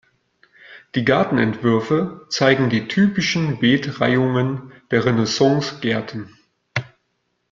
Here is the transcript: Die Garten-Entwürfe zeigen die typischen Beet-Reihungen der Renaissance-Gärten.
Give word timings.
Die 0.95 1.05
Garten-Entwürfe 1.05 2.25
zeigen 2.27 2.71
die 2.71 2.87
typischen 2.87 3.59
Beet-Reihungen 3.59 4.71
der 4.89 5.05
Renaissance-Gärten. 5.05 6.39